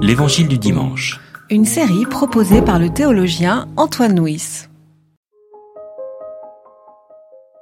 [0.00, 1.20] L'Évangile du dimanche.
[1.50, 4.68] Une série proposée par le théologien Antoine Nuis.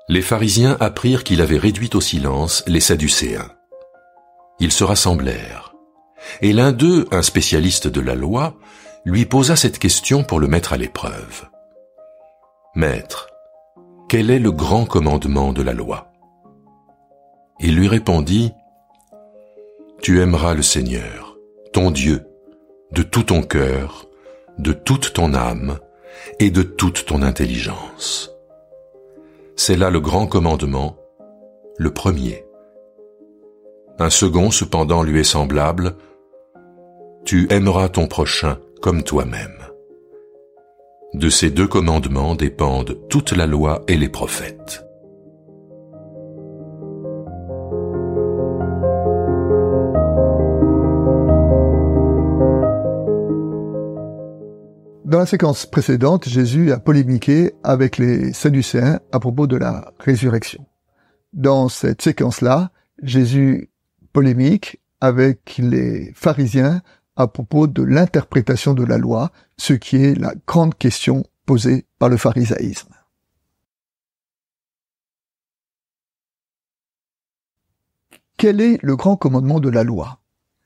[0.08, 3.50] Les pharisiens apprirent qu'il avait réduit au silence les Sadducéens.
[4.60, 5.74] Ils se rassemblèrent.
[6.42, 8.54] Et l'un d'eux, un spécialiste de la loi,
[9.04, 11.48] lui posa cette question pour le mettre à l'épreuve.
[12.74, 13.28] Maître,
[14.08, 16.12] quel est le grand commandement de la loi?
[17.58, 18.52] Il lui répondit,
[20.02, 21.25] Tu aimeras le Seigneur,
[21.90, 22.22] Dieu,
[22.92, 24.06] de tout ton cœur,
[24.58, 25.78] de toute ton âme
[26.40, 28.30] et de toute ton intelligence.
[29.56, 30.96] C'est là le grand commandement,
[31.76, 32.44] le premier.
[33.98, 35.96] Un second cependant lui est semblable,
[37.24, 39.58] Tu aimeras ton prochain comme toi-même.
[41.12, 44.85] De ces deux commandements dépendent toute la loi et les prophètes.
[55.06, 60.66] Dans la séquence précédente, Jésus a polémiqué avec les Sadducéens à propos de la résurrection.
[61.32, 63.70] Dans cette séquence-là, Jésus
[64.12, 66.82] polémique avec les pharisiens
[67.14, 72.08] à propos de l'interprétation de la loi, ce qui est la grande question posée par
[72.08, 72.92] le pharisaïsme.
[78.38, 80.18] Quel est le grand commandement de la loi?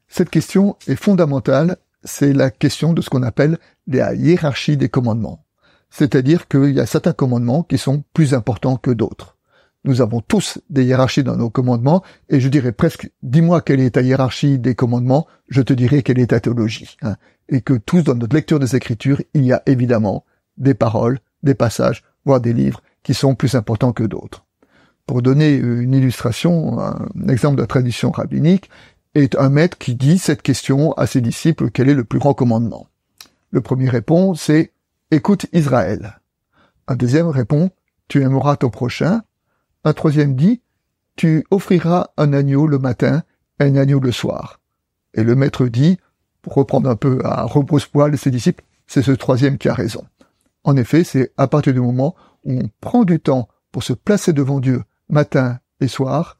[0.08, 5.44] Cette question est fondamentale, c'est la question de ce qu'on appelle la hiérarchie des commandements.
[5.90, 9.36] C'est-à-dire qu'il y a certains commandements qui sont plus importants que d'autres.
[9.84, 13.92] Nous avons tous des hiérarchies dans nos commandements, et je dirais presque, dis-moi quelle est
[13.92, 16.96] ta hiérarchie des commandements, je te dirai quelle est ta théologie.
[17.02, 17.16] Hein.
[17.48, 20.24] Et que tous, dans notre lecture des Écritures, il y a évidemment
[20.58, 24.44] des paroles, des passages, voire des livres qui sont plus importants que d'autres.
[25.06, 28.70] Pour donner une illustration, un exemple de la tradition rabbinique,
[29.14, 32.34] est un maître qui dit cette question à ses disciples, quel est le plus grand
[32.34, 32.88] commandement?
[33.50, 34.72] Le premier répond, c'est
[35.10, 36.20] écoute Israël.
[36.86, 37.70] Un deuxième répond,
[38.08, 39.22] tu aimeras ton prochain.
[39.84, 40.62] Un troisième dit,
[41.16, 43.22] tu offriras un agneau le matin,
[43.58, 44.60] un agneau le soir.
[45.14, 45.98] Et le maître dit,
[46.42, 50.04] pour reprendre un peu à rebrousse-poil ses disciples, c'est ce troisième qui a raison.
[50.64, 52.14] En effet, c'est à partir du moment
[52.44, 56.36] où on prend du temps pour se placer devant Dieu matin et soir,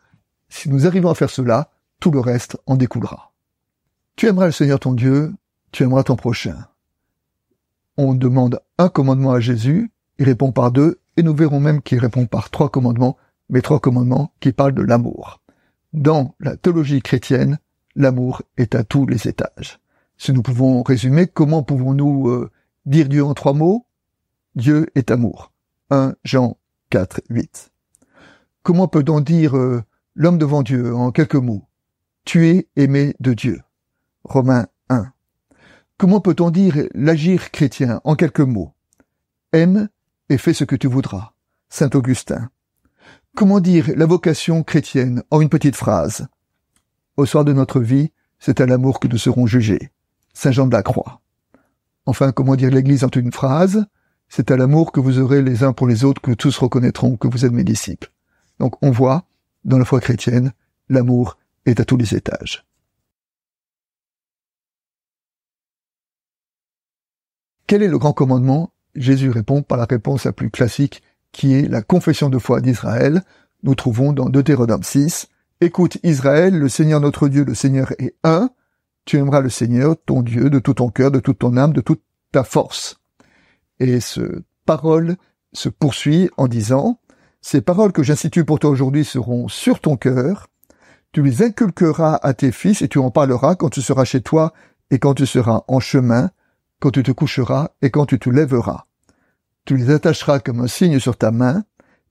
[0.48, 3.32] si nous arrivons à faire cela, tout le reste en découlera.
[4.16, 5.32] Tu aimeras le Seigneur ton Dieu,
[5.70, 6.66] tu aimeras ton prochain.
[7.96, 11.98] On demande un commandement à Jésus, il répond par deux, et nous verrons même qu'il
[11.98, 13.16] répond par trois commandements,
[13.48, 15.40] mais trois commandements qui parlent de l'amour.
[15.92, 17.58] Dans la théologie chrétienne,
[17.96, 19.80] l'amour est à tous les étages.
[20.16, 22.50] Si nous pouvons résumer, comment pouvons-nous euh,
[22.86, 23.86] dire Dieu en trois mots?
[24.54, 25.52] Dieu est amour.
[25.90, 26.58] 1 Jean
[26.90, 27.70] 4, 8.
[28.62, 29.82] Comment peut-on dire euh,
[30.14, 31.64] l'homme devant Dieu en quelques mots?
[32.24, 33.60] Tu es aimé de Dieu.
[34.24, 35.12] Romains 1.
[35.96, 38.74] Comment peut-on dire l'agir chrétien en quelques mots?
[39.52, 39.88] Aime
[40.28, 41.32] et fais ce que tu voudras.
[41.68, 42.50] Saint Augustin.
[43.34, 46.28] Comment dire la vocation chrétienne en une petite phrase?
[47.16, 49.90] Au soir de notre vie, c'est à l'amour que nous serons jugés.
[50.34, 51.20] Saint Jean de la Croix.
[52.06, 53.86] Enfin, comment dire l'Église en une phrase?
[54.28, 57.28] C'est à l'amour que vous aurez les uns pour les autres que tous reconnaîtront que
[57.28, 58.12] vous êtes mes disciples.
[58.58, 59.24] Donc on voit,
[59.64, 60.52] dans la foi chrétienne,
[60.88, 61.36] l'amour
[61.78, 62.64] à tous les étages.
[67.66, 68.72] Quel est le grand commandement?
[68.96, 73.22] Jésus répond par la réponse la plus classique qui est la confession de foi d'Israël,
[73.62, 75.28] nous trouvons dans Deutéronome 6,
[75.60, 78.50] Écoute Israël, le Seigneur notre Dieu, le Seigneur est un,
[79.04, 81.80] tu aimeras le Seigneur, ton Dieu, de tout ton cœur, de toute ton âme, de
[81.80, 82.02] toute
[82.32, 83.00] ta force.
[83.78, 85.16] Et ce parole
[85.52, 87.00] se poursuit en disant,
[87.42, 90.48] ces paroles que j'institue pour toi aujourd'hui seront sur ton cœur,
[91.12, 94.52] tu les inculqueras à tes fils et tu en parleras quand tu seras chez toi
[94.90, 96.30] et quand tu seras en chemin,
[96.80, 98.86] quand tu te coucheras et quand tu te lèveras.
[99.64, 101.64] Tu les attacheras comme un signe sur ta main,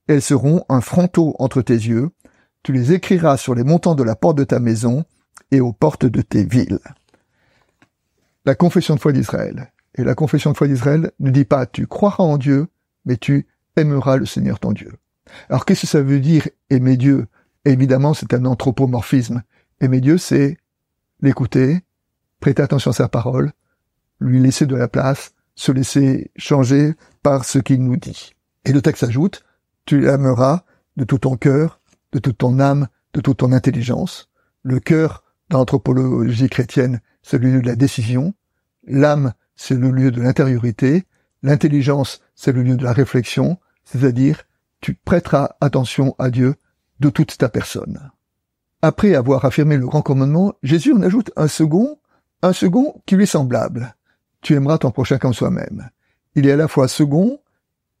[0.06, 2.10] elles seront un fronteau entre tes yeux,
[2.62, 5.04] tu les écriras sur les montants de la porte de ta maison
[5.50, 6.78] et aux portes de tes villes.
[8.44, 9.72] La confession de foi d'Israël.
[9.96, 12.68] Et la confession de foi d'Israël ne dit pas tu croiras en Dieu,
[13.04, 14.92] mais tu aimeras le Seigneur ton Dieu.
[15.48, 17.26] Alors qu'est-ce que ça veut dire aimer Dieu?
[17.64, 19.42] Évidemment, c'est un anthropomorphisme.
[19.80, 20.56] Aimer Dieu, c'est
[21.20, 21.80] l'écouter,
[22.40, 23.52] prêter attention à sa parole,
[24.18, 28.34] lui laisser de la place, se laisser changer par ce qu'il nous dit.
[28.64, 29.42] Et le texte ajoute,
[29.84, 30.64] tu l'aimeras
[30.96, 31.80] de tout ton cœur,
[32.12, 34.28] de toute ton âme, de toute ton intelligence.
[34.62, 38.34] Le cœur, dans l'anthropologie chrétienne, c'est le lieu de la décision.
[38.86, 41.04] L'âme, c'est le lieu de l'intériorité.
[41.42, 43.58] L'intelligence, c'est le lieu de la réflexion.
[43.84, 44.44] C'est-à-dire,
[44.80, 46.54] tu prêteras attention à Dieu
[47.00, 48.10] de toute ta personne.
[48.82, 51.98] Après avoir affirmé le grand commandement, Jésus en ajoute un second
[52.42, 53.94] Un second qui lui est semblable.
[54.40, 55.90] Tu aimeras ton prochain comme soi-même.
[56.34, 57.40] Il est à la fois second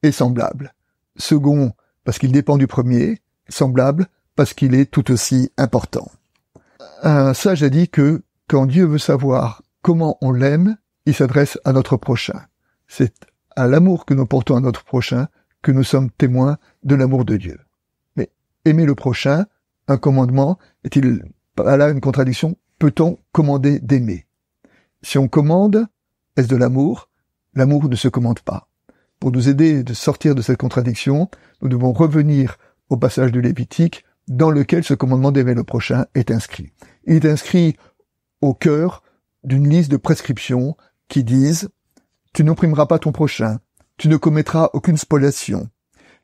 [0.02, 0.72] et semblable.
[1.16, 1.72] Second
[2.04, 4.06] parce qu'il dépend du premier, semblable
[4.36, 6.10] parce qu'il est tout aussi important.
[7.02, 10.76] Un sage a dit que quand Dieu veut savoir comment on l'aime,
[11.06, 12.40] il s'adresse à notre prochain.
[12.88, 13.14] C'est
[13.56, 15.28] à l'amour que nous portons à notre prochain
[15.62, 17.58] que nous sommes témoins de l'amour de Dieu.
[18.64, 19.46] Aimer le prochain,
[19.88, 21.22] un commandement, est-il
[21.56, 22.56] là une contradiction?
[22.78, 24.26] Peut-on commander d'aimer?
[25.02, 25.86] Si on commande,
[26.36, 27.08] est-ce de l'amour?
[27.54, 28.68] L'amour ne se commande pas.
[29.18, 31.30] Pour nous aider de sortir de cette contradiction,
[31.62, 32.58] nous devons revenir
[32.90, 36.72] au passage de Lévitique dans lequel ce commandement d'aimer le prochain est inscrit.
[37.04, 37.76] Il est inscrit
[38.40, 39.02] au cœur
[39.42, 40.76] d'une liste de prescriptions
[41.08, 41.70] qui disent
[42.32, 43.58] tu n'opprimeras pas ton prochain,
[43.96, 45.68] tu ne commettras aucune spoliation,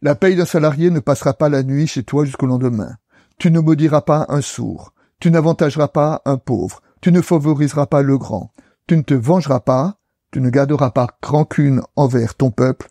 [0.06, 2.94] la paye d'un salarié ne passera pas la nuit chez toi jusqu'au lendemain,
[3.38, 8.02] tu ne maudiras pas un sourd, tu n'avantageras pas un pauvre, tu ne favoriseras pas
[8.02, 8.52] le grand,
[8.86, 9.98] tu ne te vengeras pas,
[10.30, 12.88] tu ne garderas pas rancune envers ton peuple,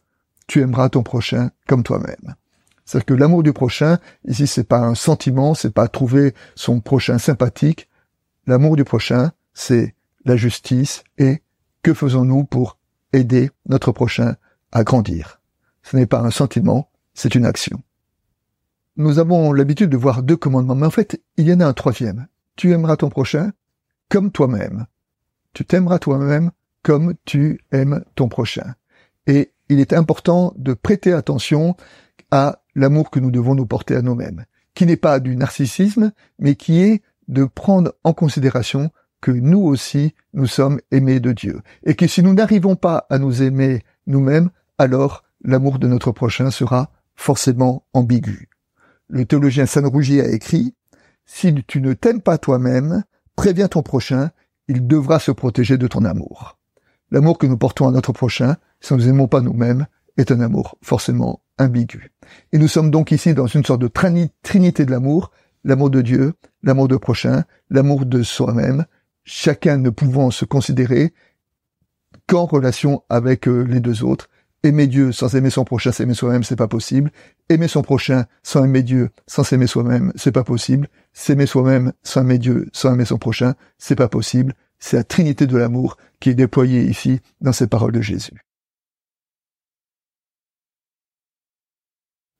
[0.47, 2.35] tu aimeras ton prochain comme toi-même.
[2.83, 7.17] C'est-à-dire que l'amour du prochain, ici, c'est pas un sentiment, c'est pas trouver son prochain
[7.17, 7.89] sympathique.
[8.45, 9.95] L'amour du prochain, c'est
[10.25, 11.43] la justice et
[11.81, 12.77] que faisons-nous pour
[13.13, 14.35] aider notre prochain
[14.73, 15.39] à grandir.
[15.81, 17.81] Ce n'est pas un sentiment, c'est une action.
[18.97, 21.73] Nous avons l'habitude de voir deux commandements, mais en fait, il y en a un
[21.73, 22.27] troisième.
[22.55, 23.51] Tu aimeras ton prochain
[24.09, 24.85] comme toi-même.
[25.53, 26.51] Tu t'aimeras toi-même
[26.83, 28.75] comme tu aimes ton prochain.
[29.27, 31.75] Et il est important de prêter attention
[32.31, 34.45] à l'amour que nous devons nous porter à nous-mêmes,
[34.75, 38.91] qui n'est pas du narcissisme, mais qui est de prendre en considération
[39.21, 41.61] que nous aussi, nous sommes aimés de Dieu.
[41.83, 46.51] Et que si nous n'arrivons pas à nous aimer nous-mêmes, alors l'amour de notre prochain
[46.51, 48.49] sera forcément ambigu.
[49.07, 50.73] Le théologien Saint Rougier a écrit,
[51.25, 53.03] Si tu ne t'aimes pas toi-même,
[53.35, 54.31] préviens ton prochain,
[54.67, 56.57] il devra se protéger de ton amour.
[57.11, 60.77] L'amour que nous portons à notre prochain, si nous n'aimons pas nous-mêmes, est un amour
[60.81, 62.11] forcément ambigu.
[62.51, 63.91] Et nous sommes donc ici dans une sorte de
[64.43, 65.31] trinité de l'amour,
[65.63, 66.33] l'amour de Dieu,
[66.63, 68.85] l'amour de prochain, l'amour de soi-même,
[69.23, 71.13] chacun ne pouvant se considérer
[72.27, 74.29] qu'en relation avec euh, les deux autres.
[74.65, 77.11] Aimer Dieu sans aimer son prochain, s'aimer soi-même, c'est pas possible.
[77.49, 80.87] Aimer son prochain sans aimer Dieu, sans s'aimer soi-même, c'est pas possible.
[81.13, 84.55] S'aimer soi-même sans aimer Dieu, sans aimer son prochain, c'est pas possible.
[84.79, 88.43] C'est la trinité de l'amour qui est déployée ici dans ces paroles de Jésus.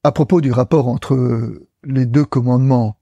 [0.03, 2.97] À propos du rapport entre les deux commandements,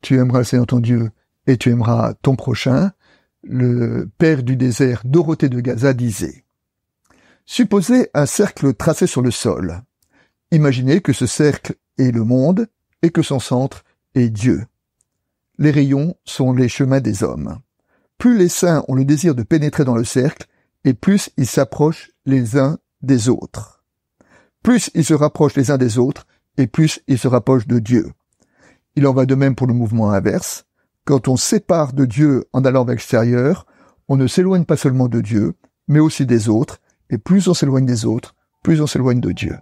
[0.00, 1.10] tu aimeras le Seigneur ton Dieu
[1.46, 2.92] et tu aimeras ton prochain,
[3.42, 6.41] le père du désert Dorothée de Gaza disait
[7.44, 9.82] Supposez un cercle tracé sur le sol.
[10.50, 12.68] Imaginez que ce cercle est le monde
[13.02, 13.84] et que son centre
[14.14, 14.66] est Dieu.
[15.58, 17.58] Les rayons sont les chemins des hommes.
[18.18, 20.46] Plus les saints ont le désir de pénétrer dans le cercle,
[20.84, 23.84] et plus ils s'approchent les uns des autres.
[24.62, 28.12] Plus ils se rapprochent les uns des autres, et plus il se rapproche de Dieu.
[28.94, 30.66] Il en va de même pour le mouvement inverse.
[31.04, 33.66] Quand on sépare de Dieu en allant vers l'extérieur,
[34.08, 35.54] on ne s'éloigne pas seulement de Dieu,
[35.88, 36.80] mais aussi des autres,
[37.12, 39.56] et plus on s'éloigne des autres, plus on s'éloigne de Dieu.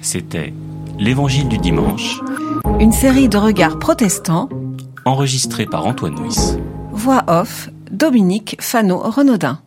[0.00, 0.54] C'était
[0.98, 2.20] L'Évangile du dimanche,
[2.78, 4.48] Une série de regards protestants,
[5.04, 6.56] enregistré par Antoine Nuis.
[6.92, 9.58] voix off, Dominique Fano-Renaudin.